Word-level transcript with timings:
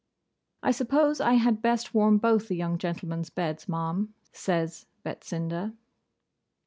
'I 0.63 0.71
suppose 0.71 1.21
I 1.21 1.35
had 1.35 1.61
best 1.61 1.93
warm 1.93 2.17
both 2.17 2.47
the 2.47 2.55
young 2.55 2.79
gentlemen's 2.79 3.29
beds, 3.29 3.69
Ma'am,' 3.69 4.15
says 4.33 4.87
Betsinda. 5.05 5.75